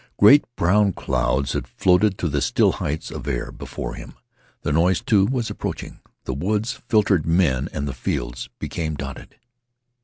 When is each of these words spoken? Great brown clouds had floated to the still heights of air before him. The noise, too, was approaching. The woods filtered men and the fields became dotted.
Great 0.17 0.43
brown 0.55 0.91
clouds 0.91 1.53
had 1.53 1.67
floated 1.67 2.17
to 2.17 2.27
the 2.27 2.41
still 2.41 2.71
heights 2.71 3.11
of 3.11 3.27
air 3.27 3.51
before 3.51 3.93
him. 3.93 4.15
The 4.63 4.71
noise, 4.71 4.99
too, 4.99 5.27
was 5.27 5.51
approaching. 5.51 5.99
The 6.23 6.33
woods 6.33 6.81
filtered 6.89 7.27
men 7.27 7.69
and 7.71 7.87
the 7.87 7.93
fields 7.93 8.49
became 8.57 8.95
dotted. 8.95 9.35